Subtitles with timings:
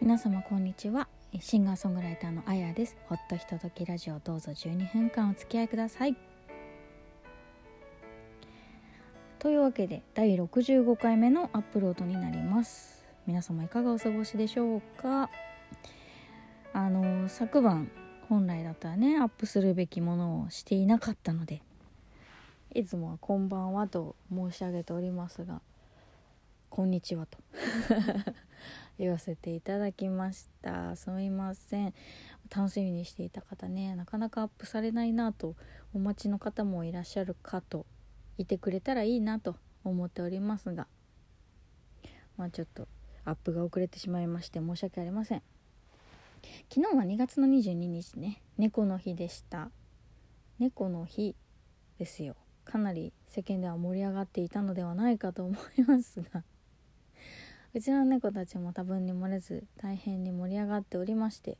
[0.00, 1.08] 皆様こんにちは。
[1.40, 2.96] シンガーソングライターのあやです。
[3.08, 6.16] ほっとひとときラジオどうぞ12分間お付き合いください。
[9.40, 13.04] というわけで第65回目のアップロードになります。
[13.26, 15.30] 皆様いかがお過ごしでしょうか？
[16.72, 17.90] あの昨晩
[18.28, 21.60] 本来だったらねアップするべきものをしていなかったので
[22.72, 25.60] いつもは「こんばんは」と申し上げておりますが
[26.70, 27.38] 「こんにちは」と。
[28.98, 30.96] 言わせていただきました。
[30.96, 31.94] すみません。
[32.54, 33.94] 楽しみにしていた方ね。
[33.94, 35.54] なかなかアップされないなと
[35.94, 37.86] お待ちの方もいらっしゃるかと
[38.38, 40.86] いてくれたらいいなと思っておりますが。
[42.36, 42.88] まあちょっと
[43.24, 45.42] アップが遅れてしまいまして申し訳ありません。
[46.72, 48.42] 昨日は2月の22日ね。
[48.56, 49.70] 猫の日でした。
[50.58, 51.36] 猫の日
[51.98, 52.36] ですよ。
[52.64, 56.44] かなり世間では盛り上がっていたのではないかと思いますが。
[57.74, 61.58] うちの猫たちも多分に漏れず大変に盛り上がっておりまして。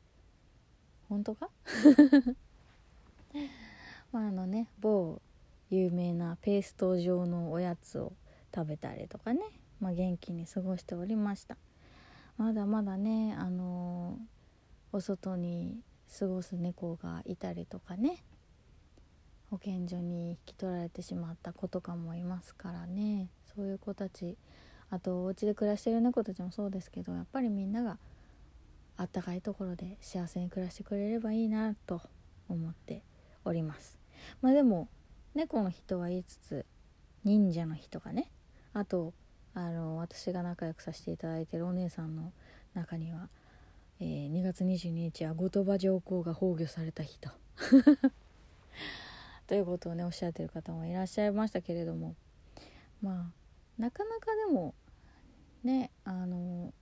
[1.07, 1.49] 本当か？
[4.11, 5.21] まああのね某
[5.69, 8.13] 有名なペースト状のおやつを
[8.53, 9.41] 食べたりとかね、
[9.79, 11.57] まあ、元気に過ごしておりました。
[12.37, 15.83] まだまだねあのー、お外に
[16.17, 18.23] 過ごす猫がいたりとかね
[19.51, 23.29] 保健所に引き取られてしまった子とかもいますからね。
[23.55, 24.37] そういう子たち
[24.91, 27.97] あとお家で暮らしてる猫たちもそうですけどやっぱりみんなが
[28.97, 32.01] あったかいところで幸せに暮らしてくれればいいなと
[32.49, 33.03] 思って
[33.45, 33.97] おります。
[34.41, 34.89] まあでも
[35.35, 36.65] 猫の日とは言いつつ
[37.23, 38.29] 忍者の日とかね
[38.73, 39.13] あと
[39.53, 42.31] あの私が仲良くさせていただいてるお姉さんの
[42.73, 43.29] 中には、
[43.99, 47.29] えー、2月22日は後鳥羽上皇が崩御された日と。
[49.47, 52.15] ということをねおっしゃってる方もいらっしゃいましたけれども。
[53.01, 53.39] まあ
[53.79, 54.75] なかなかでも
[55.63, 56.73] ねあの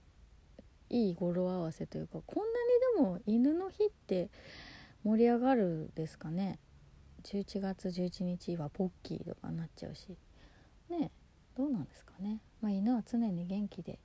[0.90, 4.28] いい語呂合わせというかこんなにでも犬の日って
[5.04, 6.58] 盛り上がるですかね。
[7.24, 10.16] 11月11日はポッキーとかになっちゃうし。
[10.90, 11.10] ね
[11.56, 12.40] どうなんですかね。
[12.60, 13.98] まあ犬は常に元気で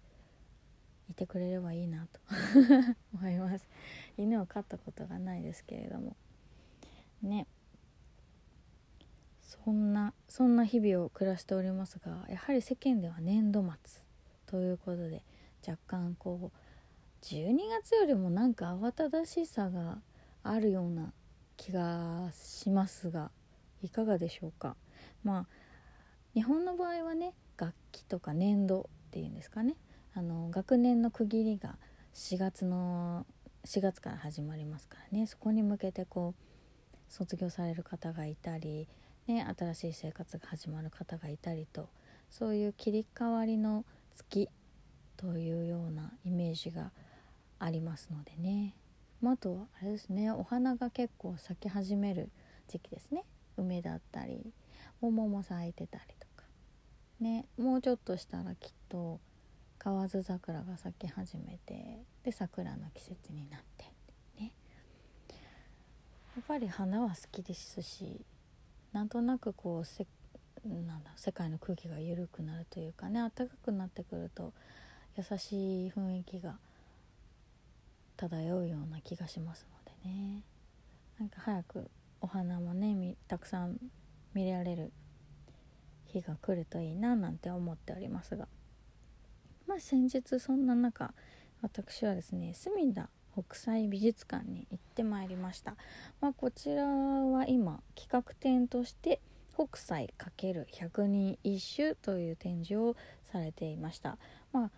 [1.10, 2.20] いてくれればいいなと。
[3.14, 3.68] 思います。
[4.18, 6.16] 犬を飼ったことがないですけれども。
[7.22, 7.48] ね。
[9.53, 14.02] そんなそんな日々を暮らしておりますがやはり世間では年度末
[14.47, 15.24] ということで
[15.68, 20.00] 若干こう12月よりもなんか慌ただしさが
[20.44, 21.13] あるような
[21.56, 23.31] 気がしますが
[23.81, 24.75] いかがでしょうか？
[25.24, 25.46] まあ
[26.34, 29.75] 日本の場合はね楽器とか年度っていうんですかね。
[30.16, 31.78] あの学年の区切りが
[32.13, 33.25] 4月の
[33.66, 35.28] 4月から始まりますからね。
[35.28, 38.88] そこに向けてこう卒業される方がいたり
[39.28, 41.90] ね、新しい生活が始まる方がいたりと
[42.30, 43.86] そういう切り替わりの
[44.16, 44.50] 月
[45.18, 46.92] というようなイメージが
[47.60, 48.76] ありますのでね、
[49.22, 52.30] まあ、あとはあれですねお花が結構咲き始める
[52.68, 53.24] 時期ですね。
[53.56, 54.52] 梅だったり
[55.00, 56.44] 桃も咲いてたりとか。
[57.20, 59.20] ねもうちょっとしたらきっと
[59.78, 63.86] 河津桜が咲き始めてで桜の季節になって
[64.40, 64.52] ね。
[66.36, 68.26] やっぱり花は好きですし
[68.94, 70.06] なんとなくこうせ
[70.66, 74.54] なんだ世界の空気が緩くなるというかね暖かくなってくると
[75.18, 76.56] 優しい雰囲気が
[78.16, 80.44] 漂うような気がしますのでね。
[81.20, 81.90] なんか早く
[82.22, 83.78] お花もねたくさん
[84.34, 84.92] 見られる
[86.08, 88.48] 日が来るといいななんて思っておりますが。
[89.68, 91.14] まあ先日そんな中
[91.62, 95.76] 私はですね隅田北斎美術館に行ってまいりました、
[96.22, 99.20] まあ、こちらは今企画展として
[99.56, 104.18] 北斎 ×100 人一首という展示をされていました、
[104.52, 104.72] まあ、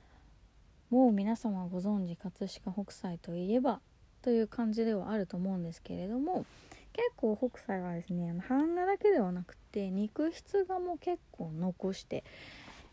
[0.89, 3.79] もう皆様ご存知葛飾北斎といえば
[4.21, 6.45] という感じではあると思うんですけれども
[6.93, 12.23] 結構北斎はですね版画だけではなくて肉筆画も結構残して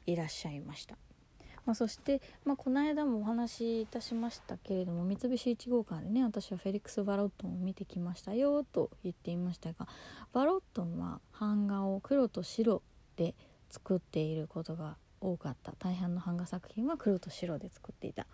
[0.06, 0.96] いらっしゃいました。
[1.64, 9.86] まあ、そして、まあ、この間もお話しいたしましたけれども三菱1号館でね私はフェリックス・バロットンを見てきましたよと言っていましたが
[10.32, 12.82] バロットンは版画を黒と白
[13.16, 13.34] で
[13.70, 15.72] 作っていることが多かった。
[15.78, 18.26] 大半の版画作品は黒と白で作っていた。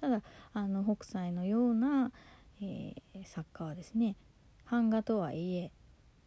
[0.00, 2.10] ただあの北斎のような、
[2.60, 4.16] えー、作家はですね
[4.68, 5.70] 版画とはいえ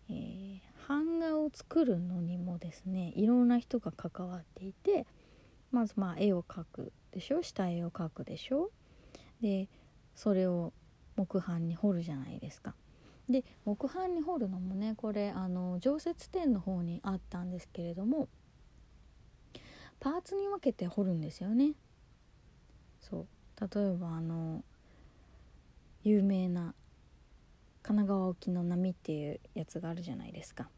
[0.10, 5.06] えー、版画を作るのにもですねいろんな人が関わっていて
[5.76, 7.44] まずまあ絵を描くでしょ？
[7.44, 8.72] 下絵を描くでしょ？
[9.42, 9.68] で
[10.16, 10.72] それを
[11.18, 12.76] 木版に彫るじゃないですか。
[13.30, 18.30] で木版に彫るのもねこれあの常設展の方にあったんですけれども
[20.00, 21.74] パーツに分けて彫るんですよね。
[23.02, 23.28] そう
[23.60, 24.64] 例えばあの
[26.04, 26.74] 有名な
[27.82, 30.70] 神奈川沖の波っていうやつがあるじゃないですか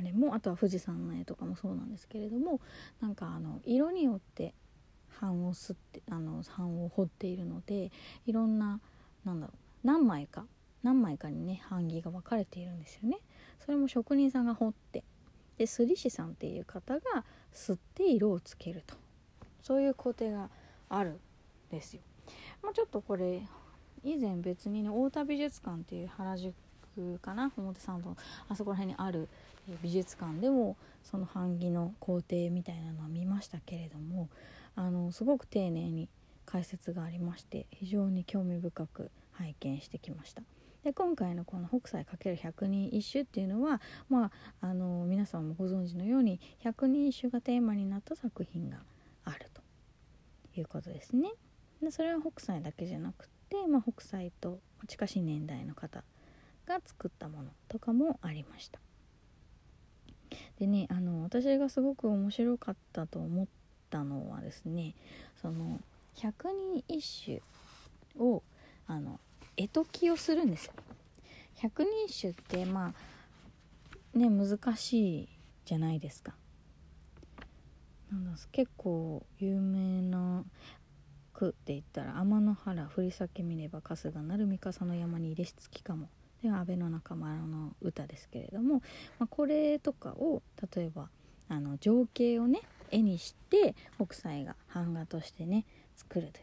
[0.00, 2.60] あれもあとは富士山の絵とかもそうなんですけれども
[3.02, 4.54] なんかあの色によって
[5.20, 7.92] 版をすってあの版を彫っているので
[8.26, 8.80] いろんな
[9.26, 10.46] なんだろう何枚か
[10.82, 13.18] 何枚かにね版木が分かれているんですよね。
[13.62, 15.04] それも職人さんが彫って
[15.58, 18.96] で摺師さんっていう方が吸って色をつけると
[19.62, 20.48] そういう工程が
[20.88, 21.20] あるん
[21.70, 22.00] ですよ。
[22.62, 23.42] まあ、ちょっとこれ
[24.02, 26.54] 以前別にね太田美術館っていう原宿
[27.22, 28.16] かな表参道
[28.48, 29.28] あそこら辺にある
[29.82, 34.28] 美術館でもその版木の工程みたいなのは見ましたけれども
[34.74, 36.08] あのすごく丁寧に
[36.46, 40.42] 解説がありまして非常に興味深く拝見してきました。
[40.84, 44.26] で今回のこの「北斎×百人一首」っていうのは、ま
[44.60, 48.78] あ、あの皆さんもご存知のように百人一首がテーマになった作品が
[49.24, 49.60] あると
[50.58, 51.32] いうことですね。
[51.82, 56.02] でそれは北斎だけじゃなくて、まあ、北斎と近しい年代の方
[56.66, 58.78] が作ったものとかもありました。
[60.58, 63.46] でねあの私がすごく面白かったと思っ
[63.88, 64.94] たのはですね
[65.40, 65.80] その
[66.14, 67.42] 百人一
[68.16, 68.42] 首を
[68.86, 69.18] あの
[69.56, 70.72] 絵解きをするんですよ。
[71.54, 72.94] 百人一首ってま
[74.14, 75.28] あね難しい
[75.64, 76.34] じゃないですか。
[78.10, 80.44] なんだ結構有名な
[81.32, 86.08] 句って言ったら「天の原振り裂け見れば春日なる三笠の山に入れしつきかも」
[86.42, 88.82] で安倍の仲間の歌ですけれども、
[89.18, 90.42] まあ、これとかを
[90.74, 91.08] 例えば
[91.48, 95.64] あの情景をね絵にして北斎が版画としてね
[95.94, 96.42] 作るとい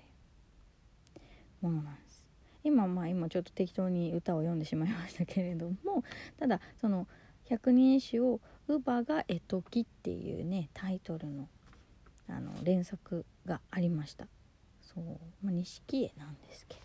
[1.61, 2.23] うものなんです。
[2.63, 6.03] 今まあ今ちょっと適当に歌を読んでしまいましたけれども
[6.37, 7.07] ただその
[7.47, 11.47] 「百人一首」を「乳母が絵解き」っていうねタイトルの
[12.29, 14.27] あの連作がありました
[14.81, 15.05] そう、
[15.41, 16.81] まあ、錦絵なんですけど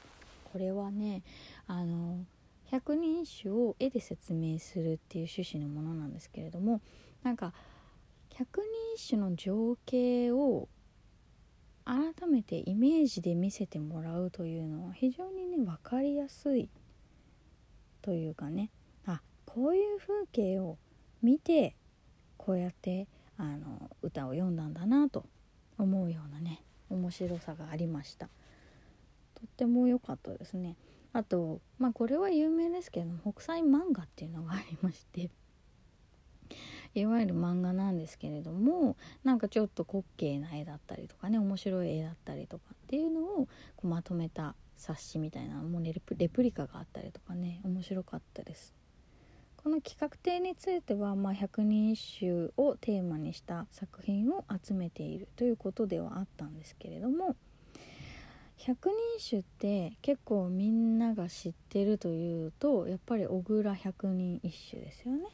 [0.52, 1.24] これはね
[1.66, 2.24] あの
[2.72, 6.80] 百人一首を絵で説明するっていう趣旨のものなんですけれども
[7.22, 7.52] なんか
[8.34, 8.66] 百人
[8.96, 10.68] 一首の情景を
[11.84, 16.70] 改めてイメージで見せてもらうというのは非常にね分かりやすい
[18.00, 18.70] というかね。
[19.06, 20.78] あこういう風景を
[21.22, 21.76] 見て
[22.38, 25.26] こうやってあの歌を読んだんだなと
[25.76, 28.28] 思うようなね面白さがありました。
[29.34, 30.76] とっても良かったですね。
[31.12, 35.30] あとまあこれは有名ですけど北斎漫画っていうのがありまして
[36.94, 48.74] いわゆる漫画なんですけれどもなんかちょっと滑稽な絵だったりとかね面白い絵だったりとかっていうのをこうまとめた冊子みたいなもうレプレプリカがあったりとかね面白かったです。
[49.62, 57.36] この企画展については、まあ、百人一首をテーマにした作品を集めているということではあったんですけれども
[58.64, 65.24] 百人一首って結構みんなが知ってるというとやっぱり小倉百人一首ですよね。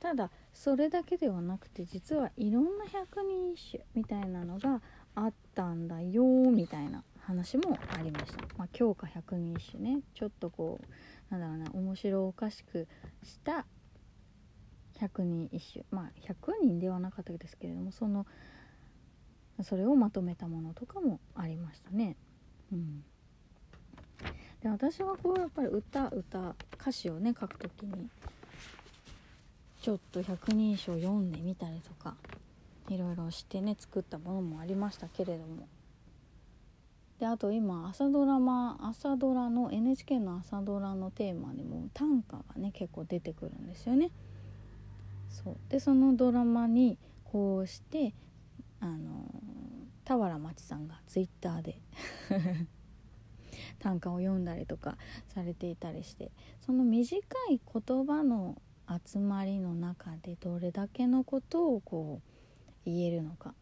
[0.00, 4.80] ただそれだけではなくて実はいろんな百人一首みたいなのが
[5.14, 8.42] あったんだよみたいな話もありました。
[8.56, 12.88] まあ、強化百人一首ねちょっとこうなんだろうな面白おかしく
[13.22, 13.66] した
[14.98, 18.24] 百人一首まあ100人ではなかったですけれどもその
[19.62, 22.16] それをまとめたものとかもありましたね。
[24.62, 28.08] で私はこうやっぱり歌歌歌詞をね書くときに
[29.80, 32.14] ちょっと百人一首読んでみたりとか
[32.88, 35.68] いろいろしてね作ったものもありましたけれども。
[37.18, 44.10] であと今朝ドラマ朝ドラの NHK の朝ドラのテーマでも短歌がね結構出てくるんですよね。
[45.28, 45.56] そう。
[45.68, 48.14] でそのドラマにこうして
[48.80, 49.24] あの
[50.16, 51.80] 俵町さんがツイッターで
[53.78, 54.98] 短歌を読んだりとか
[55.28, 57.18] されていたりしてその短
[57.50, 62.30] い言葉の集まりの中でどれだけのことをこう
[62.84, 63.54] 言えるのか、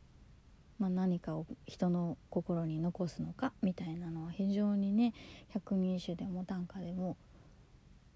[0.78, 5.12] まあ、何かを人の心に残すのかみたいなのは非常にね
[5.48, 7.18] 百人一首でも短歌でも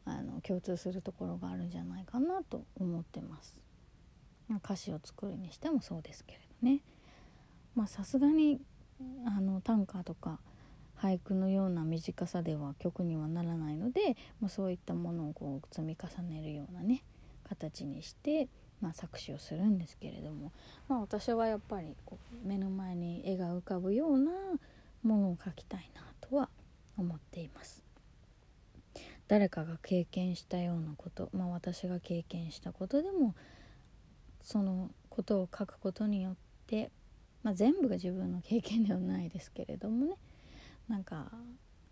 [0.05, 3.61] あの共通するところがあるんじゃないかなと思ってます。
[4.65, 6.81] 歌詞を作るにしてもそうですけれどね。
[7.75, 8.61] まあさすがに
[9.27, 10.39] あの短歌とか
[11.03, 17.03] 俳句のような短さでは曲にはならないので、まあ、そういったものをこう積み重ねるようなね
[17.49, 18.49] 形にして、
[18.81, 20.53] まあ、作詞をするんですけれども、
[20.89, 24.31] まあ、私はやっぱりこう目の前に絵が浮かぶような
[25.03, 26.49] ものを描きたいなとは
[26.97, 27.83] 思っています。
[29.27, 33.35] 誰かが経験したようなこと、まあ、私が経験したことでも
[34.43, 36.35] そのことを書くことによっ
[36.67, 36.91] て、
[37.43, 40.17] まあ、全部が自分の経験ではないですけれどもね。
[40.89, 41.31] なんか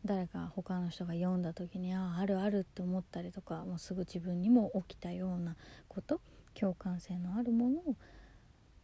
[0.05, 5.57] 誰か他の人が読んだ時にあああるあるって思ったりとかもうすぐ自分にも起きたような
[5.89, 6.21] こと
[6.55, 7.97] 共感性のあるものを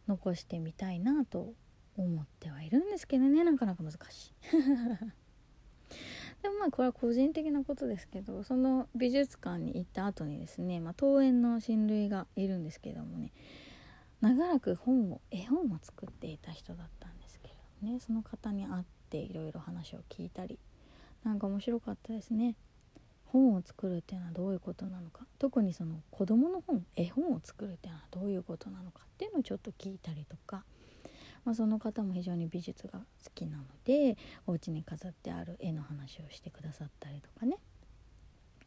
[0.07, 1.53] 残してみたいなと
[1.97, 3.43] 思ってはいるんですけどね。
[3.43, 4.33] なかなか難しい。
[6.43, 13.31] でもまあこれは個人的なことですけどその美術館に行った後にですね、まあ、桃園の親類がいるんですけどもね。
[14.21, 17.49] 長らく本を絵本を作っていた人だったんですけ
[17.81, 17.99] どね。
[17.99, 20.57] その方に会っていろいろ話を聞いたり
[21.23, 22.55] なんか面白かったですね。
[23.25, 25.25] 本を作るっていうのはどういうことなのか。
[25.37, 30.63] 特にその子どもの本絵本を作るっていうのはどういうことなのかっていうのをちょっと聞いたりとか、
[31.45, 33.05] まあ、その方も非常に美術が好
[33.35, 37.57] きなのでお家に飾ってある絵の話をしてくださったりとかね。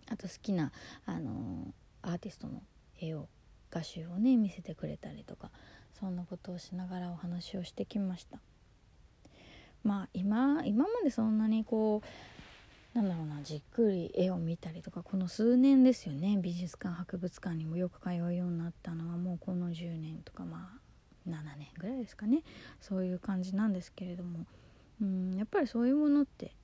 [0.08, 0.72] あと好きな、
[1.06, 2.62] あのー、アーティストの
[3.00, 3.28] 絵を
[3.70, 5.50] 画集をね見せてくれたりとか
[5.98, 8.38] そんなことをしながらお話をしてきました。
[9.82, 12.02] まあ今今までそんなにこ
[12.94, 16.38] うなんだろうなじっくり絵を見たりとかこの数年ですよね。
[16.40, 22.42] 美術館博物館にもよく通うようになったのはもうこの10年とかまあ7年ぐらいですかね。
[22.80, 24.46] そういう感じなんですけれども。
[25.00, 26.54] うんやっぱりそういうものって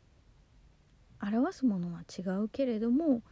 [1.23, 3.23] 表すものは違うけれども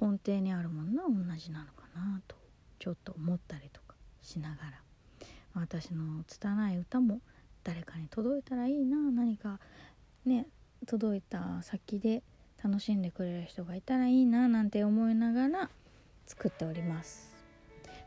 [0.00, 2.36] 根底にあるものは同じなのかなと
[2.84, 4.82] ちょっと思ったりとかしながら。
[5.54, 7.20] 私の拙い歌も
[7.62, 8.98] 誰かに届いたらいいな。
[9.10, 9.58] 何か
[10.26, 10.46] ね
[10.86, 12.22] 届いた先で
[12.62, 15.70] 楽しんでくれる人がいたらいいななんて思いながら
[16.26, 17.32] 作っております。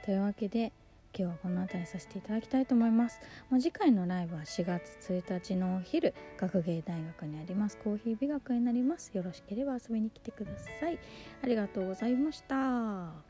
[0.06, 0.72] というわけで
[1.18, 3.20] 今日はこの辺りさせていただきたいと思います、
[3.50, 7.78] ま、次回のライブは4月1日のお昼学芸大学にあります。
[7.78, 9.10] コーヒー美学になります。
[9.16, 11.00] よろしければ遊びに来てください。
[11.44, 13.27] ありがとうございました。